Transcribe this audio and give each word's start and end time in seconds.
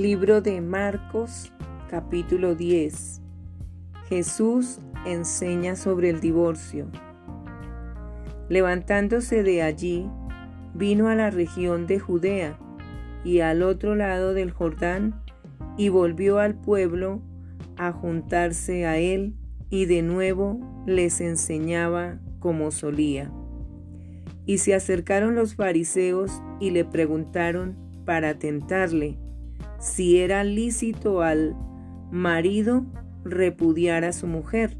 Libro 0.00 0.40
de 0.40 0.60
Marcos, 0.60 1.52
capítulo 1.90 2.54
10. 2.54 3.20
Jesús 4.08 4.78
enseña 5.04 5.74
sobre 5.74 6.10
el 6.10 6.20
divorcio. 6.20 6.86
Levantándose 8.48 9.42
de 9.42 9.60
allí, 9.62 10.08
vino 10.72 11.08
a 11.08 11.16
la 11.16 11.30
región 11.30 11.88
de 11.88 11.98
Judea 11.98 12.60
y 13.24 13.40
al 13.40 13.64
otro 13.64 13.96
lado 13.96 14.34
del 14.34 14.52
Jordán, 14.52 15.20
y 15.76 15.88
volvió 15.88 16.38
al 16.38 16.54
pueblo 16.54 17.20
a 17.76 17.90
juntarse 17.90 18.86
a 18.86 18.98
él, 18.98 19.34
y 19.68 19.86
de 19.86 20.02
nuevo 20.02 20.60
les 20.86 21.20
enseñaba 21.20 22.20
como 22.38 22.70
solía. 22.70 23.32
Y 24.46 24.58
se 24.58 24.76
acercaron 24.76 25.34
los 25.34 25.56
fariseos 25.56 26.40
y 26.60 26.70
le 26.70 26.84
preguntaron 26.84 27.76
para 28.04 28.38
tentarle 28.38 29.18
si 29.78 30.18
era 30.18 30.44
lícito 30.44 31.22
al 31.22 31.56
marido 32.10 32.84
repudiar 33.24 34.04
a 34.04 34.12
su 34.12 34.26
mujer. 34.26 34.76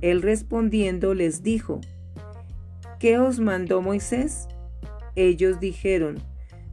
Él 0.00 0.22
respondiendo 0.22 1.14
les 1.14 1.42
dijo, 1.42 1.80
¿qué 2.98 3.18
os 3.18 3.40
mandó 3.40 3.80
Moisés? 3.80 4.48
Ellos 5.16 5.60
dijeron, 5.60 6.18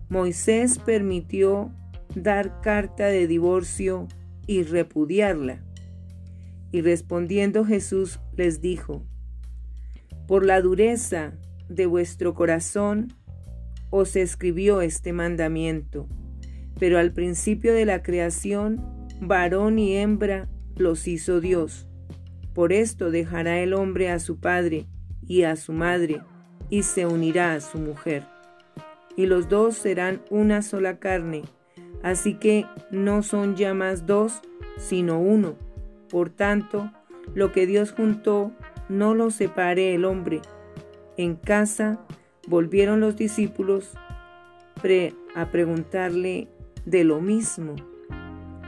Moisés 0.09 0.79
permitió 0.79 1.71
dar 2.15 2.61
carta 2.61 3.05
de 3.05 3.27
divorcio 3.27 4.07
y 4.48 4.63
repudiarla. 4.63 5.63
Y 6.71 6.81
respondiendo 6.81 7.63
Jesús 7.65 8.20
les 8.35 8.62
dijo, 8.62 9.05
por 10.27 10.45
la 10.45 10.62
dureza 10.62 11.34
de 11.70 11.85
vuestro 11.85 12.34
corazón 12.34 13.13
os 13.89 14.15
escribió 14.15 14.81
este 14.81 15.13
mandamiento 15.13 16.07
pero 16.82 16.98
al 16.98 17.12
principio 17.12 17.76
de 17.76 17.85
la 17.85 18.01
creación, 18.01 19.07
varón 19.20 19.77
y 19.77 19.98
hembra 19.98 20.49
los 20.76 21.07
hizo 21.07 21.40
Dios. 21.40 21.88
Por 22.55 22.73
esto 22.73 23.12
dejará 23.12 23.60
el 23.60 23.76
hombre 23.76 24.10
a 24.10 24.18
su 24.18 24.40
padre 24.40 24.88
y 25.21 25.43
a 25.43 25.55
su 25.57 25.73
madre, 25.73 26.23
y 26.71 26.82
se 26.82 27.05
unirá 27.05 27.54
a 27.54 27.62
su 27.62 27.77
mujer. 27.77 28.23
Y 29.15 29.27
los 29.27 29.48
dos 29.48 29.76
serán 29.76 30.23
una 30.32 30.63
sola 30.63 30.98
carne, 30.98 31.43
así 32.01 32.34
que 32.34 32.65
no 32.90 33.21
son 33.21 33.55
ya 33.55 33.76
más 33.76 34.07
dos, 34.07 34.41
sino 34.79 35.20
uno. 35.20 35.54
Por 36.10 36.32
tanto, 36.32 36.91
lo 37.35 37.51
que 37.51 37.68
Dios 37.68 37.91
juntó, 37.91 38.54
no 38.90 39.13
lo 39.13 39.29
separe 39.29 39.93
el 39.93 40.04
hombre. 40.04 40.41
En 41.16 41.35
casa 41.35 42.04
volvieron 42.48 43.01
los 43.01 43.16
discípulos 43.18 43.93
a 45.35 45.51
preguntarle 45.51 46.48
de 46.85 47.04
lo 47.04 47.21
mismo. 47.21 47.76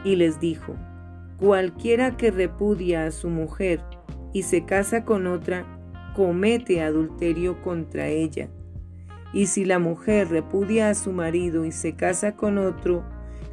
Y 0.03 0.15
les 0.15 0.39
dijo, 0.39 0.75
cualquiera 1.37 2.17
que 2.17 2.31
repudia 2.31 3.05
a 3.05 3.11
su 3.11 3.29
mujer 3.29 3.81
y 4.33 4.43
se 4.43 4.65
casa 4.65 5.05
con 5.05 5.27
otra, 5.27 5.65
comete 6.15 6.81
adulterio 6.81 7.61
contra 7.61 8.07
ella. 8.07 8.49
Y 9.33 9.47
si 9.47 9.65
la 9.65 9.79
mujer 9.79 10.29
repudia 10.29 10.89
a 10.89 10.95
su 10.95 11.11
marido 11.11 11.65
y 11.65 11.71
se 11.71 11.95
casa 11.95 12.35
con 12.35 12.57
otro, 12.57 13.03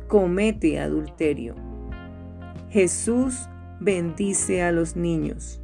comete 0.08 0.78
adulterio. 0.78 1.55
Jesús 2.69 3.48
bendice 3.80 4.62
a 4.62 4.72
los 4.72 4.95
niños. 4.95 5.61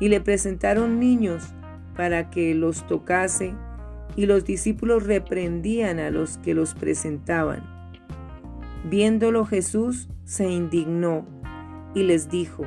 Y 0.00 0.08
le 0.08 0.20
presentaron 0.20 1.00
niños 1.00 1.54
para 1.96 2.30
que 2.30 2.54
los 2.54 2.86
tocase, 2.86 3.54
y 4.16 4.26
los 4.26 4.44
discípulos 4.44 5.04
reprendían 5.04 5.98
a 5.98 6.10
los 6.10 6.38
que 6.38 6.54
los 6.54 6.74
presentaban. 6.74 7.73
Viéndolo 8.84 9.46
Jesús 9.46 10.08
se 10.24 10.50
indignó 10.50 11.26
y 11.94 12.02
les 12.02 12.28
dijo, 12.28 12.64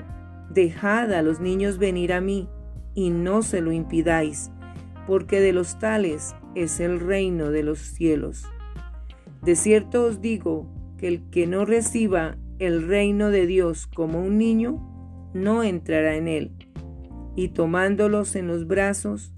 Dejad 0.49 1.13
a 1.13 1.21
los 1.21 1.39
niños 1.39 1.77
venir 1.77 2.13
a 2.13 2.21
mí, 2.21 2.49
y 2.95 3.11
no 3.11 3.43
se 3.43 3.61
lo 3.61 3.71
impidáis, 3.71 4.49
porque 5.05 5.39
de 5.39 5.53
los 5.53 5.77
tales 5.77 6.35
es 6.55 6.79
el 6.79 6.99
reino 6.99 7.51
de 7.51 7.61
los 7.61 7.79
cielos. 7.79 8.45
De 9.43 9.55
cierto 9.55 10.05
os 10.05 10.19
digo 10.19 10.67
que 10.97 11.07
el 11.07 11.29
que 11.29 11.45
no 11.45 11.65
reciba 11.65 12.37
el 12.59 12.87
reino 12.87 13.29
de 13.29 13.45
Dios 13.45 13.85
como 13.85 14.19
un 14.19 14.37
niño, 14.37 14.81
no 15.33 15.63
entrará 15.63 16.15
en 16.15 16.27
él. 16.27 16.51
Y 17.35 17.49
tomándolos 17.49 18.35
en 18.35 18.47
los 18.47 18.65
brazos, 18.65 19.31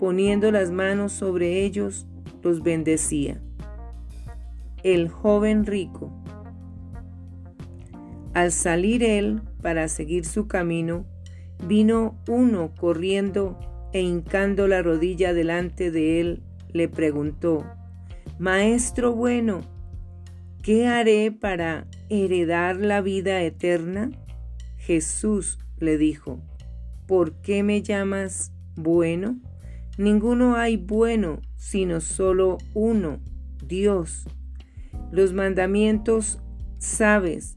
poniendo 0.00 0.50
las 0.50 0.72
manos 0.72 1.12
sobre 1.12 1.64
ellos, 1.64 2.06
los 2.42 2.62
bendecía. 2.62 3.40
El 4.82 5.08
joven 5.08 5.64
rico. 5.64 6.23
Al 8.34 8.50
salir 8.50 9.04
él 9.04 9.42
para 9.62 9.86
seguir 9.86 10.24
su 10.24 10.48
camino, 10.48 11.06
vino 11.66 12.18
uno 12.26 12.74
corriendo 12.74 13.58
e 13.92 14.00
hincando 14.00 14.66
la 14.66 14.82
rodilla 14.82 15.32
delante 15.32 15.92
de 15.92 16.20
él, 16.20 16.42
le 16.72 16.88
preguntó, 16.88 17.64
Maestro 18.40 19.14
bueno, 19.14 19.60
¿qué 20.62 20.88
haré 20.88 21.30
para 21.30 21.86
heredar 22.08 22.76
la 22.76 23.00
vida 23.00 23.40
eterna? 23.42 24.10
Jesús 24.78 25.60
le 25.78 25.96
dijo, 25.96 26.40
¿por 27.06 27.40
qué 27.40 27.62
me 27.62 27.82
llamas 27.82 28.52
bueno? 28.74 29.38
Ninguno 29.96 30.56
hay 30.56 30.76
bueno, 30.76 31.40
sino 31.54 32.00
solo 32.00 32.58
uno, 32.74 33.20
Dios. 33.64 34.26
Los 35.12 35.32
mandamientos 35.32 36.40
sabes 36.78 37.56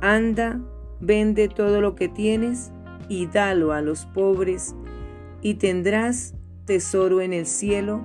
anda, 0.00 0.60
Vende 1.00 1.48
todo 1.48 1.80
lo 1.80 1.94
que 1.94 2.08
tienes 2.08 2.72
y 3.08 3.26
dalo 3.26 3.72
a 3.72 3.80
los 3.80 4.06
pobres, 4.06 4.74
y 5.40 5.54
tendrás 5.54 6.34
tesoro 6.64 7.20
en 7.20 7.32
el 7.32 7.46
cielo, 7.46 8.04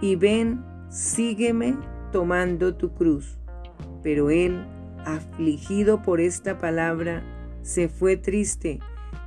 y 0.00 0.16
ven, 0.16 0.62
sígueme 0.90 1.76
tomando 2.12 2.74
tu 2.74 2.92
cruz. 2.92 3.38
Pero 4.02 4.30
él, 4.30 4.62
afligido 5.06 6.02
por 6.02 6.20
esta 6.20 6.58
palabra, 6.58 7.22
se 7.62 7.88
fue 7.88 8.16
triste 8.16 8.80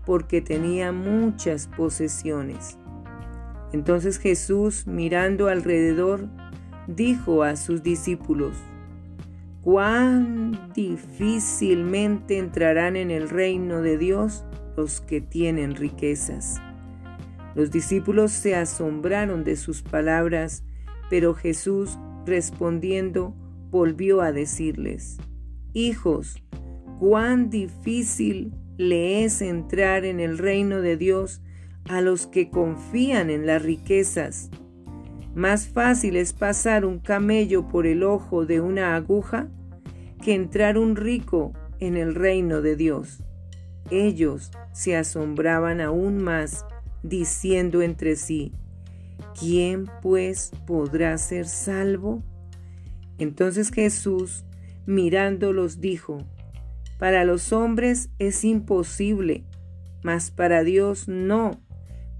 porque 0.06 0.42
tenía 0.42 0.92
muchas 0.92 1.68
posesiones. 1.76 2.78
Entonces 3.74 4.20
Jesús, 4.20 4.86
mirando 4.86 5.48
alrededor, 5.48 6.28
dijo 6.86 7.44
a 7.44 7.56
sus 7.56 7.82
discípulos, 7.82 8.56
cuán 9.68 10.72
difícilmente 10.74 12.38
entrarán 12.38 12.96
en 12.96 13.12
el 13.12 13.28
reino 13.28 13.82
de 13.82 13.98
Dios 13.98 14.46
los 14.78 15.02
que 15.02 15.20
tienen 15.20 15.76
riquezas. 15.76 16.62
Los 17.54 17.70
discípulos 17.70 18.32
se 18.32 18.56
asombraron 18.56 19.44
de 19.44 19.58
sus 19.58 19.82
palabras, 19.82 20.64
pero 21.10 21.34
Jesús, 21.34 22.00
respondiendo, 22.26 23.36
volvió 23.70 24.22
a 24.22 24.32
decirles, 24.32 25.18
Hijos, 25.74 26.42
cuán 26.98 27.50
difícil 27.50 28.54
le 28.78 29.26
es 29.26 29.42
entrar 29.42 30.06
en 30.06 30.22
el 30.22 30.38
reino 30.38 30.80
de 30.80 30.96
Dios 30.96 31.42
a 31.90 32.00
los 32.00 32.26
que 32.26 32.50
confían 32.50 33.30
en 33.30 33.46
las 33.46 33.64
riquezas. 33.64 34.50
Más 35.38 35.68
fácil 35.68 36.16
es 36.16 36.34
pasar 36.34 36.84
un 36.84 36.98
camello 36.98 37.68
por 37.68 37.86
el 37.86 38.02
ojo 38.02 38.48
de 38.48 38.60
una 38.60 38.96
aguja 38.96 39.48
que 40.20 40.34
entrar 40.34 40.80
un 40.80 40.96
rico 40.96 41.54
en 41.78 41.96
el 41.96 42.16
reino 42.16 42.64
de 42.64 42.76
Dios. 42.76 43.22
Ellos 43.92 44.50
se 44.74 44.98
asombraban 44.98 45.80
aún 45.80 46.18
más, 46.18 46.66
diciendo 47.04 47.84
entre 47.84 48.16
sí, 48.16 48.52
¿quién 49.40 49.86
pues 50.02 50.52
podrá 50.66 51.16
ser 51.20 51.46
salvo? 51.46 52.24
Entonces 53.20 53.70
Jesús, 53.70 54.44
mirándolos, 54.88 55.80
dijo, 55.80 56.18
Para 56.98 57.26
los 57.26 57.54
hombres 57.54 58.10
es 58.18 58.44
imposible, 58.44 59.46
mas 60.02 60.32
para 60.32 60.64
Dios 60.64 61.08
no, 61.08 61.62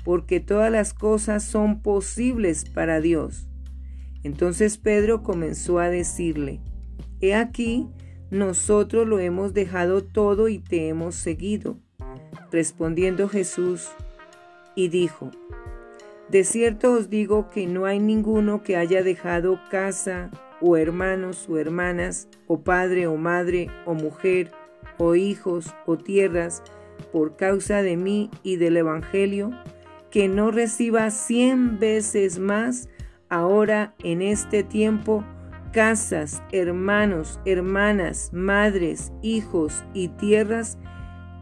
porque 0.08 0.40
todas 0.40 0.72
las 0.72 0.94
cosas 0.94 1.44
son 1.44 1.82
posibles 1.82 2.64
para 2.64 3.02
Dios. 3.02 3.50
Entonces 4.24 4.78
Pedro 4.78 5.22
comenzó 5.22 5.80
a 5.80 5.90
decirle, 5.90 6.62
He 7.20 7.36
aquí, 7.36 7.90
nosotros 8.32 9.06
lo 9.06 9.20
hemos 9.20 9.54
dejado 9.54 10.06
todo 10.06 10.48
y 10.48 10.60
te 10.60 10.88
hemos 10.88 11.16
seguido. 11.16 11.78
Respondiendo 12.54 13.28
Jesús, 13.28 13.90
y 14.76 14.88
dijo, 14.88 15.30
De 16.30 16.46
cierto 16.46 16.94
os 16.94 17.10
digo 17.10 17.50
que 17.50 17.68
no 17.68 17.86
hay 17.86 18.00
ninguno 18.00 18.64
que 18.64 18.78
haya 18.78 19.04
dejado 19.04 19.60
casa, 19.70 20.32
o 20.62 20.78
hermanos 20.78 21.50
o 21.50 21.58
hermanas, 21.58 22.30
o 22.48 22.62
padre 22.62 23.08
o 23.08 23.18
madre, 23.18 23.68
o 23.86 23.94
mujer, 23.94 24.52
o 25.00 25.16
hijos, 25.16 25.76
o 25.86 25.98
tierras, 25.98 26.64
por 27.12 27.36
causa 27.36 27.82
de 27.82 27.98
mí 27.98 28.32
y 28.42 28.56
del 28.56 28.78
Evangelio, 28.78 29.52
que 30.12 30.28
no 30.28 30.52
reciba 30.52 31.10
cien 31.12 31.80
veces 31.80 32.40
más 32.40 32.90
ahora 33.30 33.94
en 34.04 34.22
este 34.22 34.64
tiempo 34.64 35.24
casas, 35.72 36.42
hermanos, 36.52 37.40
hermanas, 37.46 38.32
madres, 38.34 39.12
hijos 39.22 39.84
y 39.94 40.08
tierras 40.10 40.78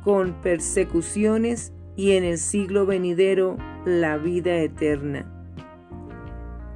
con 0.04 0.34
persecuciones 0.42 1.74
y 1.96 2.12
en 2.12 2.24
el 2.24 2.38
siglo 2.38 2.86
venidero 2.86 3.58
la 3.86 4.18
vida 4.18 4.58
eterna. 4.58 5.32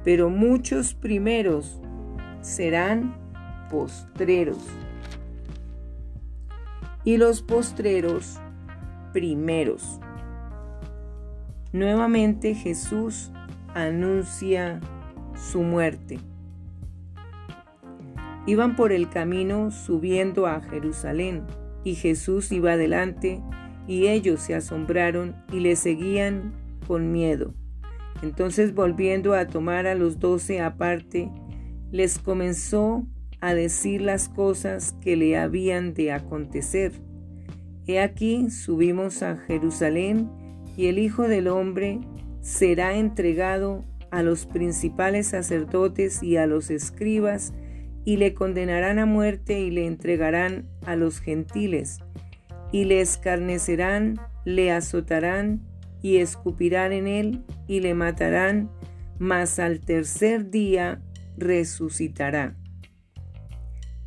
Pero 0.04 0.30
muchos 0.30 0.94
primeros 0.94 1.80
serán 2.40 3.14
postreros 3.70 4.64
y 7.04 7.16
los 7.16 7.42
postreros 7.42 8.38
primeros. 9.12 10.00
Nuevamente 11.72 12.54
Jesús 12.54 13.30
anuncia 13.74 14.80
su 15.34 15.62
muerte. 15.62 16.18
Iban 18.46 18.74
por 18.74 18.90
el 18.90 19.08
camino 19.08 19.70
subiendo 19.70 20.46
a 20.46 20.60
Jerusalén, 20.60 21.44
y 21.84 21.94
Jesús 21.94 22.50
iba 22.50 22.72
adelante, 22.72 23.40
y 23.86 24.08
ellos 24.08 24.40
se 24.40 24.54
asombraron 24.54 25.36
y 25.52 25.60
le 25.60 25.76
seguían 25.76 26.52
con 26.86 27.12
miedo. 27.12 27.54
Entonces 28.22 28.74
volviendo 28.74 29.34
a 29.34 29.46
tomar 29.46 29.86
a 29.86 29.94
los 29.94 30.18
doce 30.18 30.60
aparte, 30.60 31.30
les 31.92 32.18
comenzó 32.18 33.06
a 33.40 33.54
decir 33.54 34.02
las 34.02 34.28
cosas 34.28 34.94
que 35.00 35.16
le 35.16 35.38
habían 35.38 35.94
de 35.94 36.12
acontecer. 36.12 36.92
He 37.86 38.00
aquí 38.00 38.50
subimos 38.50 39.22
a 39.22 39.36
Jerusalén, 39.36 40.30
y 40.76 40.86
el 40.86 40.98
Hijo 40.98 41.28
del 41.28 41.48
Hombre 41.48 42.00
será 42.40 42.96
entregado 42.96 43.84
a 44.10 44.22
los 44.22 44.46
principales 44.46 45.28
sacerdotes 45.28 46.22
y 46.22 46.36
a 46.36 46.46
los 46.46 46.70
escribas, 46.70 47.52
y 48.04 48.16
le 48.16 48.34
condenarán 48.34 48.98
a 48.98 49.06
muerte 49.06 49.60
y 49.60 49.70
le 49.70 49.86
entregarán 49.86 50.68
a 50.86 50.96
los 50.96 51.20
gentiles, 51.20 51.98
y 52.72 52.84
le 52.84 53.00
escarnecerán, 53.00 54.20
le 54.44 54.72
azotarán 54.72 55.60
y 56.02 56.16
escupirán 56.16 56.92
en 56.92 57.06
él 57.06 57.44
y 57.66 57.80
le 57.80 57.94
matarán, 57.94 58.70
mas 59.18 59.58
al 59.58 59.80
tercer 59.80 60.50
día 60.50 61.02
resucitará. 61.36 62.56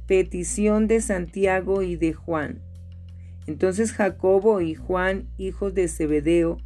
Petición 0.07 0.87
de 0.87 1.01
Santiago 1.01 1.81
y 1.81 1.95
de 1.95 2.13
Juan. 2.13 2.61
Entonces 3.47 3.91
Jacobo 3.91 4.61
y 4.61 4.75
Juan, 4.75 5.27
hijos 5.37 5.73
de 5.73 5.87
Zebedeo, 5.87 6.57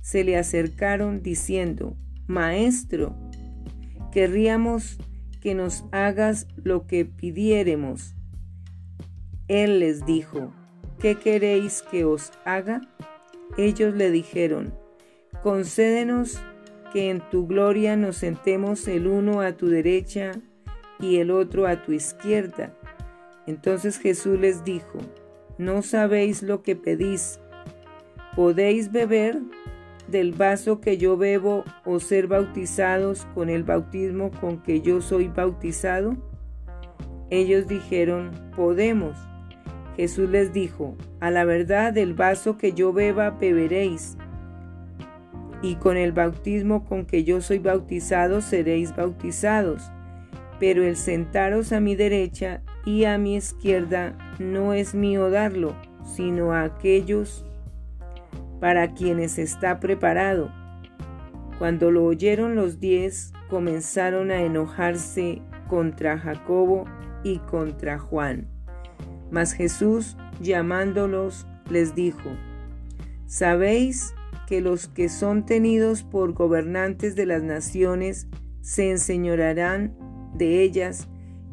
se 0.00 0.24
le 0.24 0.36
acercaron 0.36 1.22
diciendo, 1.22 1.96
Maestro, 2.26 3.16
querríamos 4.12 4.98
que 5.40 5.54
nos 5.54 5.84
hagas 5.92 6.46
lo 6.56 6.86
que 6.86 7.04
pidiéremos. 7.04 8.14
Él 9.48 9.80
les 9.80 10.06
dijo, 10.06 10.52
¿qué 10.98 11.16
queréis 11.16 11.82
que 11.82 12.04
os 12.04 12.32
haga? 12.44 12.80
Ellos 13.56 13.94
le 13.94 14.10
dijeron, 14.10 14.74
concédenos 15.42 16.40
que 16.92 17.10
en 17.10 17.20
tu 17.30 17.46
gloria 17.46 17.96
nos 17.96 18.16
sentemos 18.16 18.88
el 18.88 19.06
uno 19.06 19.40
a 19.40 19.52
tu 19.52 19.68
derecha 19.68 20.32
y 20.98 21.16
el 21.16 21.30
otro 21.30 21.66
a 21.66 21.82
tu 21.82 21.92
izquierda. 21.92 22.74
Entonces 23.46 23.98
Jesús 23.98 24.38
les 24.38 24.64
dijo, 24.64 24.98
no 25.58 25.82
sabéis 25.82 26.42
lo 26.42 26.62
que 26.62 26.76
pedís. 26.76 27.40
¿Podéis 28.36 28.90
beber 28.90 29.40
del 30.08 30.32
vaso 30.32 30.80
que 30.80 30.98
yo 30.98 31.16
bebo 31.16 31.64
o 31.84 32.00
ser 32.00 32.26
bautizados 32.26 33.26
con 33.34 33.48
el 33.48 33.62
bautismo 33.62 34.30
con 34.40 34.62
que 34.62 34.80
yo 34.80 35.00
soy 35.00 35.28
bautizado? 35.28 36.16
Ellos 37.30 37.66
dijeron, 37.68 38.32
podemos. 38.56 39.16
Jesús 39.96 40.28
les 40.28 40.52
dijo, 40.52 40.96
a 41.20 41.30
la 41.30 41.44
verdad 41.44 41.92
del 41.92 42.14
vaso 42.14 42.58
que 42.58 42.72
yo 42.72 42.92
beba 42.92 43.30
beberéis, 43.30 44.16
y 45.62 45.76
con 45.76 45.96
el 45.96 46.12
bautismo 46.12 46.84
con 46.84 47.06
que 47.06 47.24
yo 47.24 47.40
soy 47.40 47.58
bautizado 47.58 48.40
seréis 48.40 48.94
bautizados, 48.94 49.90
pero 50.60 50.82
el 50.84 50.96
sentaros 50.96 51.72
a 51.72 51.80
mi 51.80 51.94
derecha 51.94 52.62
y 52.84 53.04
a 53.04 53.18
mi 53.18 53.36
izquierda 53.36 54.16
no 54.38 54.72
es 54.72 54.94
mío 54.94 55.30
darlo, 55.30 55.74
sino 56.04 56.52
a 56.52 56.62
aquellos 56.62 57.44
para 58.60 58.94
quienes 58.94 59.38
está 59.38 59.80
preparado. 59.80 60.50
Cuando 61.58 61.90
lo 61.90 62.04
oyeron 62.04 62.56
los 62.56 62.80
diez, 62.80 63.32
comenzaron 63.48 64.30
a 64.30 64.42
enojarse 64.42 65.40
contra 65.68 66.18
Jacobo 66.18 66.84
y 67.22 67.38
contra 67.38 67.98
Juan. 67.98 68.48
Mas 69.30 69.52
Jesús, 69.52 70.16
llamándolos, 70.40 71.46
les 71.70 71.94
dijo, 71.94 72.30
¿Sabéis 73.26 74.14
que 74.46 74.60
los 74.60 74.88
que 74.88 75.08
son 75.08 75.46
tenidos 75.46 76.02
por 76.02 76.32
gobernantes 76.34 77.16
de 77.16 77.26
las 77.26 77.42
naciones 77.42 78.28
se 78.60 78.90
enseñorarán 78.90 79.96
de 80.34 80.62
ellas 80.62 81.08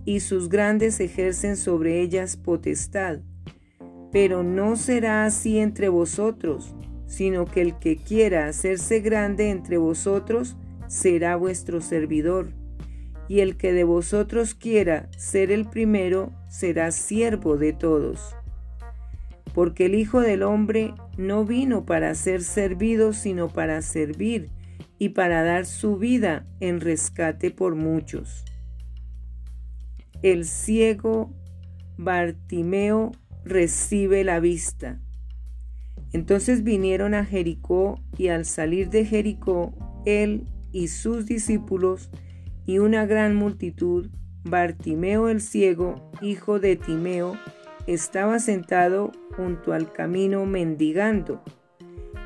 y 0.05 0.19
sus 0.19 0.49
grandes 0.49 0.99
ejercen 0.99 1.57
sobre 1.57 2.01
ellas 2.01 2.37
potestad? 2.37 3.19
Pero 4.11 4.43
no 4.43 4.75
será 4.75 5.25
así 5.25 5.59
entre 5.59 5.89
vosotros 5.89 6.75
sino 7.11 7.43
que 7.43 7.59
el 7.59 7.77
que 7.77 7.97
quiera 7.97 8.47
hacerse 8.47 9.01
grande 9.01 9.49
entre 9.49 9.77
vosotros 9.77 10.55
será 10.87 11.35
vuestro 11.35 11.81
servidor, 11.81 12.53
y 13.27 13.41
el 13.41 13.57
que 13.57 13.73
de 13.73 13.83
vosotros 13.83 14.55
quiera 14.55 15.09
ser 15.17 15.51
el 15.51 15.65
primero 15.65 16.31
será 16.47 16.89
siervo 16.91 17.57
de 17.57 17.73
todos. 17.73 18.33
Porque 19.53 19.87
el 19.87 19.95
Hijo 19.95 20.21
del 20.21 20.41
Hombre 20.41 20.93
no 21.17 21.43
vino 21.43 21.85
para 21.85 22.15
ser 22.15 22.43
servido, 22.43 23.11
sino 23.11 23.49
para 23.49 23.81
servir 23.81 24.49
y 24.97 25.09
para 25.09 25.43
dar 25.43 25.65
su 25.65 25.97
vida 25.97 26.47
en 26.61 26.79
rescate 26.79 27.51
por 27.51 27.75
muchos. 27.75 28.45
El 30.23 30.45
ciego 30.45 31.31
Bartimeo 31.97 33.11
recibe 33.43 34.23
la 34.23 34.39
vista. 34.39 34.99
Entonces 36.13 36.63
vinieron 36.63 37.13
a 37.13 37.25
Jericó 37.25 37.99
y 38.17 38.27
al 38.27 38.45
salir 38.45 38.89
de 38.89 39.05
Jericó, 39.05 39.73
él 40.05 40.45
y 40.71 40.89
sus 40.89 41.25
discípulos 41.25 42.09
y 42.65 42.77
una 42.79 43.05
gran 43.05 43.35
multitud, 43.35 44.09
Bartimeo 44.43 45.27
el 45.29 45.41
ciego, 45.41 46.11
hijo 46.21 46.59
de 46.59 46.75
Timeo, 46.75 47.37
estaba 47.87 48.39
sentado 48.39 49.11
junto 49.35 49.73
al 49.73 49.91
camino 49.91 50.45
mendigando, 50.45 51.43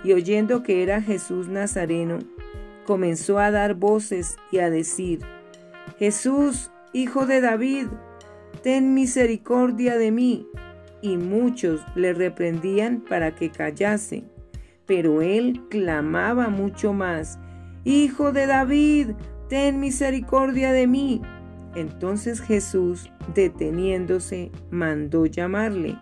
y 0.04 0.14
oyendo 0.14 0.64
que 0.64 0.84
era 0.84 1.02
Jesús 1.02 1.48
Nazareno, 1.48 2.20
comenzó 2.86 3.40
a 3.40 3.52
dar 3.52 3.76
voces 3.76 4.38
y 4.52 4.60
a 4.60 4.70
decir, 4.70 5.22
Jesús, 5.98 6.72
hijo 6.96 7.26
de 7.26 7.42
David, 7.42 7.88
ten 8.64 8.94
misericordia 8.94 9.98
de 9.98 10.12
mí 10.12 10.48
y 11.02 11.18
muchos 11.18 11.82
le 11.94 12.14
reprendían 12.14 13.02
para 13.02 13.36
que 13.36 13.50
callase. 13.50 14.24
Pero 14.86 15.22
él 15.22 15.62
clamaba 15.70 16.48
mucho 16.48 16.94
más, 16.94 17.38
Hijo 17.84 18.32
de 18.32 18.48
David, 18.48 19.10
ten 19.50 19.80
misericordia 19.80 20.72
de 20.72 20.88
mí. 20.88 21.22
Entonces 21.76 22.40
Jesús, 22.40 23.12
deteniéndose, 23.36 24.52
mandó 24.72 25.26
llamarle, 25.26 26.00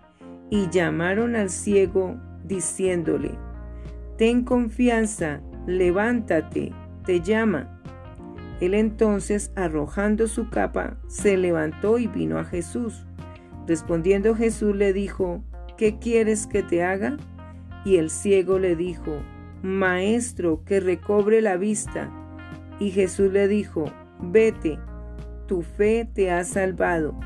y 0.51 0.69
llamaron 0.69 1.35
al 1.35 1.49
ciego, 1.49 2.15
diciéndole, 2.45 3.31
Ten 4.17 4.43
confianza, 4.43 5.41
levántate, 5.65 6.71
te 7.03 7.19
llama. 7.19 7.72
Él 8.63 8.75
entonces, 8.75 9.51
arrojando 9.57 10.27
su 10.27 10.49
capa, 10.49 10.97
se 11.07 11.35
levantó 11.35 11.97
y 11.97 12.07
vino 12.07 12.37
a 12.37 12.45
Jesús. 12.45 13.05
Respondiendo 13.67 14.35
Jesús 14.35 14.73
le 14.73 14.93
dijo, 14.93 15.43
¿qué 15.77 15.99
quieres 15.99 16.47
que 16.47 16.63
te 16.63 16.81
haga? 16.81 17.17
Y 17.83 17.97
el 17.97 18.09
ciego 18.09 18.59
le 18.59 18.77
dijo, 18.77 19.21
Maestro, 19.63 20.63
que 20.63 20.79
recobre 20.79 21.41
la 21.41 21.57
vista. 21.57 22.09
Y 22.79 22.91
Jesús 22.91 23.33
le 23.33 23.49
dijo, 23.49 23.85
Vete, 24.21 24.79
tu 25.45 25.61
fe 25.61 26.09
te 26.13 26.31
ha 26.31 26.45
salvado. 26.45 27.19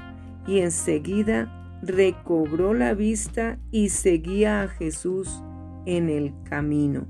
Y 0.47 0.59
enseguida 0.59 1.79
recobró 1.83 2.73
la 2.73 2.95
vista 2.95 3.59
y 3.69 3.89
seguía 3.89 4.63
a 4.63 4.67
Jesús 4.67 5.43
en 5.85 6.09
el 6.09 6.33
camino. 6.43 7.05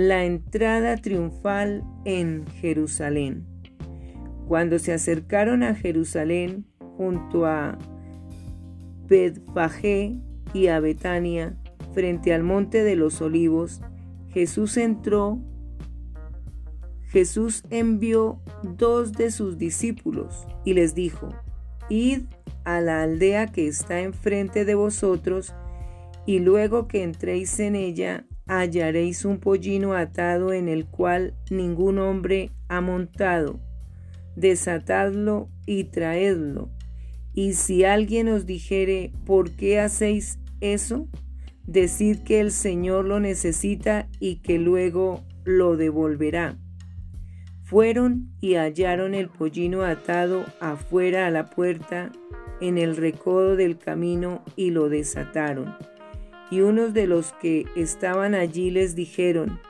La 0.00 0.24
entrada 0.24 0.96
triunfal 0.96 1.82
en 2.04 2.46
Jerusalén. 2.60 3.44
Cuando 4.46 4.78
se 4.78 4.92
acercaron 4.92 5.64
a 5.64 5.74
Jerusalén 5.74 6.66
junto 6.96 7.46
a 7.46 7.76
Betfagé 9.08 10.16
y 10.54 10.68
a 10.68 10.78
Betania, 10.78 11.58
frente 11.94 12.32
al 12.32 12.44
monte 12.44 12.84
de 12.84 12.94
los 12.94 13.20
olivos, 13.20 13.80
Jesús 14.28 14.76
entró, 14.76 15.40
Jesús 17.08 17.64
envió 17.68 18.40
dos 18.62 19.14
de 19.14 19.32
sus 19.32 19.58
discípulos 19.58 20.46
y 20.64 20.74
les 20.74 20.94
dijo, 20.94 21.30
Id 21.88 22.20
a 22.62 22.80
la 22.80 23.02
aldea 23.02 23.48
que 23.48 23.66
está 23.66 23.98
enfrente 23.98 24.64
de 24.64 24.76
vosotros, 24.76 25.56
y 26.24 26.38
luego 26.38 26.86
que 26.86 27.02
entréis 27.02 27.58
en 27.58 27.74
ella, 27.74 28.27
hallaréis 28.48 29.24
un 29.24 29.38
pollino 29.38 29.92
atado 29.92 30.52
en 30.52 30.68
el 30.68 30.86
cual 30.86 31.34
ningún 31.50 31.98
hombre 31.98 32.50
ha 32.68 32.80
montado. 32.80 33.60
Desatadlo 34.34 35.48
y 35.66 35.84
traedlo. 35.84 36.70
Y 37.34 37.52
si 37.52 37.84
alguien 37.84 38.28
os 38.28 38.46
dijere, 38.46 39.12
¿por 39.24 39.52
qué 39.52 39.78
hacéis 39.78 40.38
eso? 40.60 41.06
Decid 41.66 42.20
que 42.24 42.40
el 42.40 42.50
Señor 42.50 43.04
lo 43.04 43.20
necesita 43.20 44.08
y 44.18 44.36
que 44.36 44.58
luego 44.58 45.22
lo 45.44 45.76
devolverá. 45.76 46.56
Fueron 47.62 48.30
y 48.40 48.54
hallaron 48.54 49.14
el 49.14 49.28
pollino 49.28 49.82
atado 49.82 50.46
afuera 50.58 51.26
a 51.26 51.30
la 51.30 51.50
puerta 51.50 52.10
en 52.62 52.78
el 52.78 52.96
recodo 52.96 53.56
del 53.56 53.76
camino 53.76 54.42
y 54.56 54.70
lo 54.70 54.88
desataron. 54.88 55.76
Y 56.50 56.60
unos 56.60 56.94
de 56.94 57.06
los 57.06 57.32
que 57.34 57.66
estaban 57.76 58.34
allí 58.34 58.70
les 58.70 58.94
dijeron, 58.94 59.60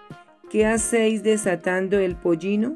¿qué 0.50 0.66
hacéis 0.66 1.22
desatando 1.22 1.98
el 1.98 2.16
pollino? 2.16 2.74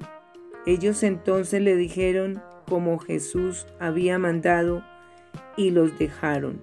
Ellos 0.67 1.03
entonces 1.03 1.61
le 1.63 1.77
dijeron 1.77 2.41
como 2.69 2.99
Jesús 2.99 3.67
había 3.81 4.19
mandado 4.19 4.83
y 5.57 5.71
los 5.71 5.99
dejaron. 5.99 6.61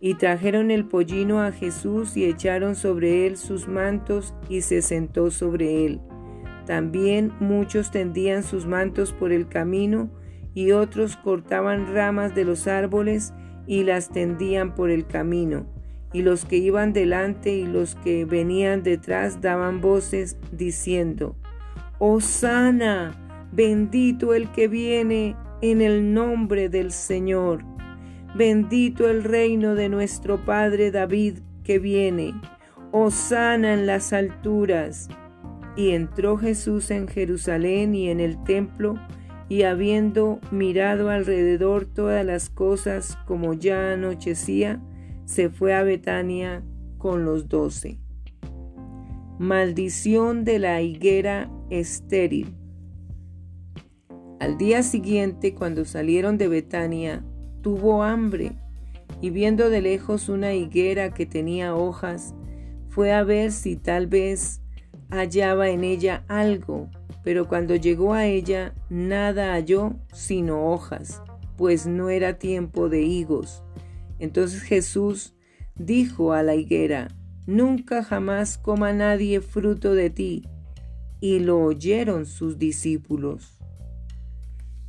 Y 0.00 0.14
trajeron 0.14 0.70
el 0.70 0.84
pollino 0.86 1.40
a 1.40 1.52
Jesús 1.52 2.16
y 2.16 2.24
echaron 2.24 2.74
sobre 2.74 3.26
él 3.26 3.36
sus 3.36 3.68
mantos 3.68 4.34
y 4.48 4.60
se 4.60 4.82
sentó 4.82 5.30
sobre 5.30 5.86
él. 5.86 6.00
También 6.66 7.32
muchos 7.40 7.90
tendían 7.90 8.42
sus 8.42 8.66
mantos 8.66 9.12
por 9.12 9.32
el 9.32 9.48
camino 9.48 10.10
y 10.54 10.72
otros 10.72 11.16
cortaban 11.16 11.94
ramas 11.94 12.34
de 12.34 12.44
los 12.44 12.66
árboles 12.66 13.32
y 13.66 13.84
las 13.84 14.10
tendían 14.10 14.74
por 14.74 14.90
el 14.90 15.06
camino. 15.06 15.66
Y 16.14 16.22
los 16.22 16.46
que 16.46 16.56
iban 16.56 16.94
delante 16.94 17.54
y 17.54 17.66
los 17.66 17.96
que 17.96 18.24
venían 18.24 18.82
detrás 18.82 19.42
daban 19.42 19.82
voces 19.82 20.38
diciendo, 20.52 21.36
Hosana, 21.98 23.48
bendito 23.52 24.32
el 24.32 24.50
que 24.52 24.68
viene 24.68 25.36
en 25.60 25.82
el 25.82 26.14
nombre 26.14 26.68
del 26.68 26.92
Señor. 26.92 27.64
Bendito 28.34 29.10
el 29.10 29.24
reino 29.24 29.74
de 29.74 29.88
nuestro 29.88 30.44
Padre 30.44 30.90
David 30.90 31.38
que 31.64 31.78
viene. 31.78 32.34
Hosana 32.92 33.74
en 33.74 33.86
las 33.86 34.12
alturas. 34.12 35.08
Y 35.76 35.90
entró 35.90 36.36
Jesús 36.36 36.92
en 36.92 37.08
Jerusalén 37.08 37.94
y 37.94 38.08
en 38.08 38.20
el 38.20 38.42
templo, 38.44 38.94
y 39.48 39.62
habiendo 39.62 40.38
mirado 40.52 41.10
alrededor 41.10 41.86
todas 41.86 42.24
las 42.24 42.50
cosas 42.50 43.18
como 43.26 43.54
ya 43.54 43.92
anochecía, 43.92 44.80
se 45.24 45.50
fue 45.50 45.74
a 45.74 45.82
Betania 45.82 46.62
con 46.98 47.24
los 47.24 47.48
doce. 47.48 47.98
Maldición 49.38 50.44
de 50.44 50.58
la 50.58 50.80
higuera 50.80 51.50
estéril. 51.70 52.54
Al 54.40 54.58
día 54.58 54.82
siguiente, 54.82 55.54
cuando 55.54 55.84
salieron 55.84 56.38
de 56.38 56.48
Betania, 56.48 57.24
tuvo 57.62 58.02
hambre 58.02 58.52
y 59.20 59.30
viendo 59.30 59.70
de 59.70 59.80
lejos 59.80 60.28
una 60.28 60.54
higuera 60.54 61.14
que 61.14 61.26
tenía 61.26 61.74
hojas, 61.74 62.34
fue 62.88 63.12
a 63.12 63.24
ver 63.24 63.52
si 63.52 63.76
tal 63.76 64.06
vez 64.06 64.60
hallaba 65.10 65.68
en 65.70 65.82
ella 65.82 66.24
algo, 66.28 66.90
pero 67.22 67.48
cuando 67.48 67.74
llegó 67.74 68.12
a 68.12 68.26
ella 68.26 68.74
nada 68.90 69.52
halló 69.52 69.94
sino 70.12 70.70
hojas, 70.70 71.22
pues 71.56 71.86
no 71.86 72.10
era 72.10 72.38
tiempo 72.38 72.88
de 72.88 73.02
higos. 73.02 73.64
Entonces 74.18 74.62
Jesús 74.62 75.34
dijo 75.76 76.32
a 76.32 76.42
la 76.42 76.54
higuera, 76.54 77.08
Nunca 77.46 78.02
jamás 78.02 78.56
coma 78.56 78.92
nadie 78.92 79.40
fruto 79.40 79.94
de 79.94 80.08
ti. 80.10 80.48
Y 81.20 81.40
lo 81.40 81.60
oyeron 81.60 82.26
sus 82.26 82.58
discípulos. 82.58 83.58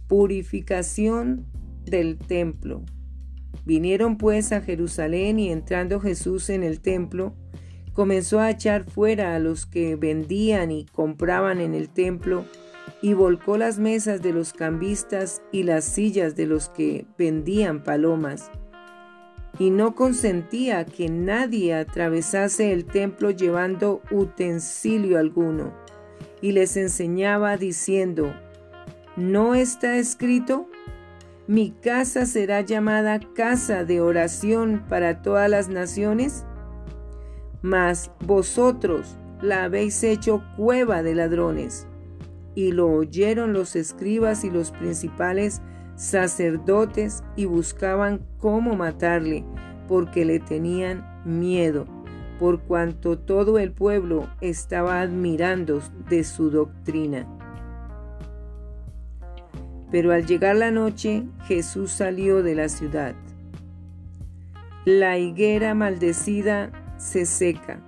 Purificación 0.08 1.46
del 1.84 2.18
templo. 2.18 2.84
Vinieron 3.66 4.18
pues 4.18 4.52
a 4.52 4.62
Jerusalén 4.62 5.40
y 5.40 5.52
entrando 5.52 6.00
Jesús 6.00 6.50
en 6.50 6.64
el 6.64 6.82
templo, 6.82 7.36
comenzó 7.94 8.40
a 8.40 8.52
echar 8.52 8.84
fuera 8.84 9.36
a 9.36 9.40
los 9.40 9.66
que 9.66 9.96
vendían 9.96 10.72
y 10.72 10.86
compraban 10.86 11.60
en 11.62 11.74
el 11.74 11.90
templo, 11.90 12.46
y 13.02 13.14
volcó 13.14 13.58
las 13.58 13.80
mesas 13.80 14.22
de 14.22 14.34
los 14.34 14.54
cambistas 14.54 15.42
y 15.52 15.64
las 15.64 15.86
sillas 15.86 16.36
de 16.36 16.46
los 16.46 16.70
que 16.70 17.06
vendían 17.18 17.84
palomas. 17.84 18.52
Y 19.58 19.70
no 19.70 19.96
consentía 19.96 20.86
que 20.86 21.10
nadie 21.10 21.74
atravesase 21.76 22.74
el 22.74 22.86
templo 22.86 23.32
llevando 23.32 24.02
utensilio 24.12 25.18
alguno, 25.18 25.74
y 26.42 26.52
les 26.52 26.76
enseñaba 26.78 27.58
diciendo, 27.58 28.34
¿no 29.16 29.56
está 29.56 29.98
escrito? 29.98 30.68
Mi 31.48 31.72
casa 31.72 32.26
será 32.26 32.62
llamada 32.62 33.20
casa 33.20 33.84
de 33.84 34.02
oración 34.02 34.84
para 34.90 35.22
todas 35.22 35.50
las 35.50 35.70
naciones 35.70 36.46
mas 37.66 38.12
vosotros 38.24 39.18
la 39.42 39.64
habéis 39.64 40.04
hecho 40.04 40.44
cueva 40.56 41.02
de 41.02 41.16
ladrones. 41.16 41.88
Y 42.54 42.72
lo 42.72 42.92
oyeron 42.92 43.54
los 43.54 43.76
escribas 43.76 44.44
y 44.44 44.52
los 44.52 44.70
principales 44.70 45.64
sacerdotes 45.96 47.24
y 47.36 47.46
buscaban 47.46 48.26
cómo 48.40 48.76
matarle, 48.76 49.46
porque 49.88 50.26
le 50.26 50.40
tenían 50.40 51.06
miedo, 51.26 51.86
por 52.40 52.62
cuanto 52.62 53.18
todo 53.18 53.60
el 53.60 53.72
pueblo 53.72 54.28
estaba 54.42 55.02
admirando 55.02 55.82
de 56.10 56.24
su 56.24 56.50
doctrina. 56.50 57.28
Pero 59.92 60.12
al 60.12 60.26
llegar 60.26 60.58
la 60.58 60.72
noche, 60.72 61.24
Jesús 61.48 61.92
salió 61.92 62.44
de 62.44 62.56
la 62.56 62.70
ciudad. 62.70 63.16
La 64.84 65.18
higuera 65.18 65.74
maldecida 65.74 66.72
se 66.98 67.26
seca. 67.26 67.80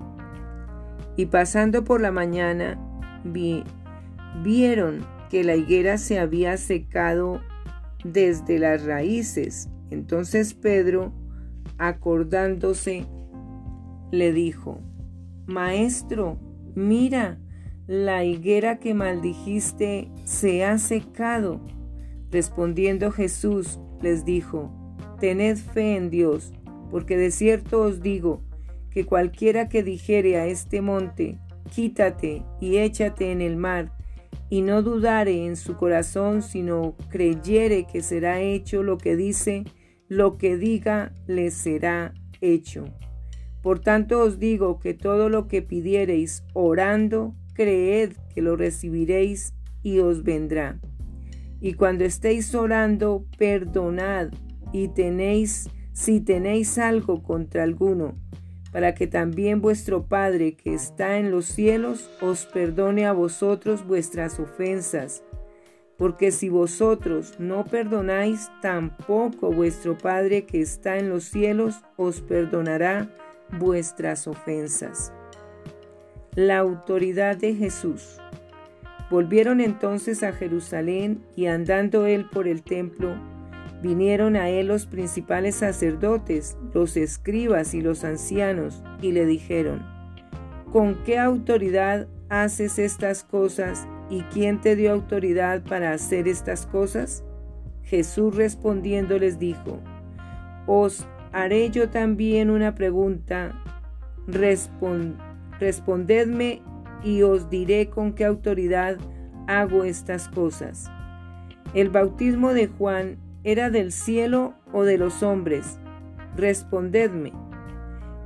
Y 1.16 1.26
pasando 1.26 1.84
por 1.84 2.00
la 2.00 2.12
mañana, 2.12 2.80
vi, 3.24 3.64
vieron 4.44 5.06
que 5.30 5.44
la 5.44 5.56
higuera 5.56 5.98
se 5.98 6.20
había 6.20 6.58
secado 6.58 7.42
desde 8.04 8.60
las 8.60 8.86
raíces. 8.86 9.70
Entonces 9.90 10.54
Pedro, 10.54 11.14
acordándose, 11.78 13.06
le 14.12 14.32
dijo, 14.34 14.80
Maestro, 15.46 16.38
mira, 16.76 17.40
la 17.88 18.26
higuera 18.26 18.80
que 18.80 18.94
maldijiste 18.94 20.12
se 20.26 20.66
ha 20.66 20.78
secado. 20.78 21.62
Respondiendo 22.32 23.12
Jesús, 23.12 23.80
les 24.02 24.26
dijo, 24.26 24.72
Tened 25.20 25.58
fe 25.58 25.96
en 25.96 26.10
Dios, 26.10 26.54
porque 26.92 27.18
de 27.18 27.32
cierto 27.32 27.82
os 27.82 28.02
digo, 28.02 28.42
que 28.92 29.06
cualquiera 29.06 29.70
que 29.70 29.84
dijere 29.84 30.38
a 30.38 30.48
este 30.48 30.82
monte, 30.82 31.40
quítate 31.74 32.44
y 32.60 32.78
échate 32.78 33.32
en 33.32 33.42
el 33.42 33.56
mar, 33.56 33.94
y 34.50 34.62
no 34.62 34.82
dudare 34.82 35.46
en 35.46 35.56
su 35.56 35.76
corazón, 35.76 36.42
sino 36.42 36.96
creyere 37.10 37.86
que 37.86 38.02
será 38.02 38.42
hecho 38.42 38.84
lo 38.84 38.98
que 38.98 39.16
dice, 39.16 39.64
lo 40.08 40.38
que 40.38 40.58
diga 40.58 41.14
le 41.28 41.52
será 41.52 42.14
hecho. 42.42 42.86
Por 43.62 43.80
tanto 43.80 44.22
os 44.22 44.40
digo 44.40 44.80
que 44.80 44.94
todo 44.94 45.30
lo 45.30 45.48
que 45.48 45.62
pidiereis 45.62 46.44
orando, 46.54 47.36
creed 47.54 48.14
que 48.34 48.42
lo 48.42 48.56
recibiréis 48.56 49.54
y 49.84 50.00
os 50.00 50.24
vendrá. 50.24 50.80
Y 51.60 51.74
cuando 51.74 52.06
estéis 52.06 52.54
orando, 52.56 53.26
perdonad 53.38 54.30
y 54.72 54.90
tenéis, 54.90 55.70
si 55.92 56.22
tenéis 56.22 56.78
algo 56.78 57.24
contra 57.24 57.64
alguno, 57.64 58.16
para 58.78 58.94
que 58.94 59.08
también 59.08 59.60
vuestro 59.60 60.04
Padre 60.04 60.54
que 60.54 60.76
está 60.76 61.18
en 61.18 61.32
los 61.32 61.46
cielos 61.46 62.12
os 62.22 62.46
perdone 62.46 63.08
a 63.08 63.12
vosotros 63.12 63.84
vuestras 63.88 64.40
ofensas. 64.40 65.24
porque 65.98 66.32
si 66.32 66.48
vosotros 66.48 67.40
no 67.40 67.66
perdonáis, 67.66 68.52
tampoco 68.62 69.52
vuestro 69.52 69.98
Padre 69.98 70.46
que 70.46 70.62
está 70.62 71.00
en 71.00 71.10
los 71.10 71.24
cielos 71.24 71.82
os 71.96 72.22
perdonará 72.22 73.10
vuestras 73.58 74.28
ofensas. 74.28 75.12
La 76.36 76.60
autoridad 76.60 77.36
de 77.36 77.56
Jesús. 77.56 78.20
Volvieron 79.10 79.60
entonces 79.60 80.22
a 80.22 80.34
Jerusalén 80.34 81.26
y 81.36 81.48
andando 81.48 82.06
él 82.06 82.28
por 82.32 82.48
el 82.48 82.62
templo, 82.62 83.16
vinieron 83.82 84.36
a 84.36 84.50
él 84.50 84.68
los 84.68 84.86
principales 84.86 85.56
sacerdotes, 85.56 86.58
los 86.74 86.98
escribas 86.98 87.74
y 87.74 87.82
los 87.82 88.04
ancianos, 88.04 88.84
y 89.02 89.12
le 89.12 89.26
dijeron, 89.26 89.86
¿con 90.72 91.04
qué 91.04 91.20
autoridad 91.20 92.08
haces 92.30 92.80
estas 92.80 93.24
cosas 93.24 93.88
y 94.10 94.22
quién 94.34 94.60
te 94.62 94.76
dio 94.76 94.92
autoridad 94.92 95.64
para 95.64 95.92
hacer 95.92 96.28
estas 96.28 96.66
cosas? 96.66 97.24
Jesús 97.84 98.36
respondiendo 98.36 99.18
les 99.18 99.40
dijo, 99.40 99.80
Os 100.66 101.08
haré 101.32 101.70
yo 101.70 101.90
también 101.90 102.50
una 102.50 102.76
pregunta, 102.76 103.54
respondedme 105.60 106.62
y 107.04 107.22
os 107.22 107.50
diré 107.50 107.90
con 107.90 108.14
qué 108.14 108.26
autoridad 108.26 108.98
hago 109.48 109.84
estas 109.86 110.28
cosas. 110.28 110.92
¿El 111.74 111.90
bautismo 111.90 112.54
de 112.54 112.68
Juan 112.68 113.18
era 113.44 113.70
del 113.70 113.92
cielo 113.92 114.56
o 114.74 114.84
de 114.84 114.98
los 114.98 115.24
hombres? 115.24 115.80
Respondedme. 116.36 117.34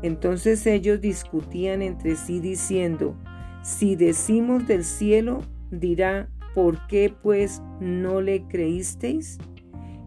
Entonces 0.01 0.65
ellos 0.65 0.99
discutían 1.01 1.81
entre 1.81 2.15
sí 2.15 2.39
diciendo, 2.39 3.15
si 3.63 3.95
decimos 3.95 4.67
del 4.67 4.83
cielo, 4.83 5.41
dirá, 5.69 6.29
¿por 6.55 6.87
qué 6.87 7.13
pues 7.21 7.61
no 7.79 8.21
le 8.21 8.47
creísteis? 8.47 9.37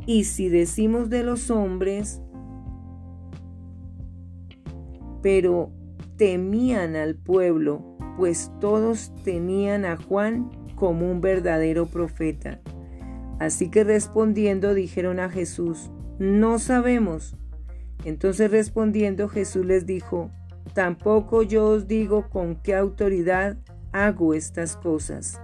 Y 0.07 0.25
si 0.25 0.49
decimos 0.49 1.09
de 1.09 1.23
los 1.23 1.51
hombres, 1.51 2.21
pero 5.23 5.71
temían 6.17 6.97
al 6.97 7.15
pueblo, 7.15 7.97
pues 8.19 8.53
todos 8.61 9.13
tenían 9.25 9.85
a 9.85 9.97
Juan 9.97 10.51
como 10.75 11.11
un 11.11 11.21
verdadero 11.21 11.87
profeta. 11.87 12.61
Así 13.39 13.71
que 13.71 13.85
respondiendo 13.85 14.75
dijeron 14.75 15.21
a 15.21 15.29
Jesús, 15.29 15.91
no 16.19 16.59
sabemos. 16.59 17.37
Entonces 18.05 18.51
respondiendo 18.51 19.29
Jesús 19.29 19.65
les 19.65 19.87
dijo, 19.87 20.31
tampoco 20.75 21.43
yo 21.43 21.67
os 21.67 21.89
digo 21.89 22.29
con 22.31 22.57
qué 22.57 22.75
autoridad 22.75 23.57
hago 23.93 24.35
estas 24.35 24.77
cosas. 24.77 25.41